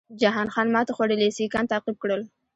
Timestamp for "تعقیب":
1.71-1.95